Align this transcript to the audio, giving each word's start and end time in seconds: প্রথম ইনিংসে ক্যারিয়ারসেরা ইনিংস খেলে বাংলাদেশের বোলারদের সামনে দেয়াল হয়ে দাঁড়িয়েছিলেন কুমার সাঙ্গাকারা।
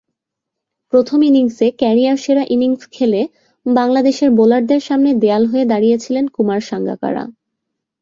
প্রথম 0.93 1.19
ইনিংসে 1.23 1.67
ক্যারিয়ারসেরা 1.79 2.43
ইনিংস 2.49 2.81
খেলে 2.91 3.21
বাংলাদেশের 3.65 4.29
বোলারদের 4.31 4.81
সামনে 4.81 5.11
দেয়াল 5.13 5.43
হয়ে 5.47 5.65
দাঁড়িয়েছিলেন 5.65 6.25
কুমার 6.27 6.61
সাঙ্গাকারা। 6.69 7.23